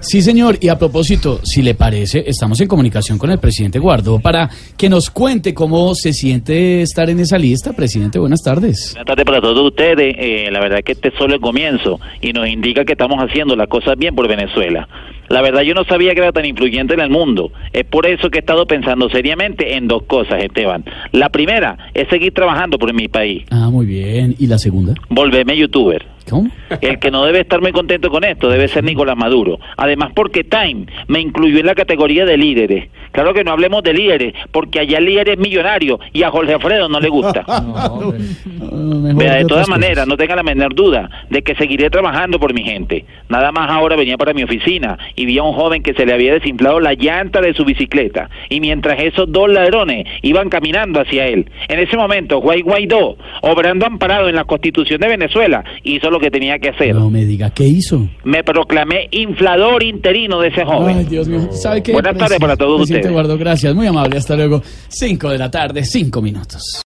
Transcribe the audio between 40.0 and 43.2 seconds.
no tenga la menor duda de que seguiré trabajando por mi gente.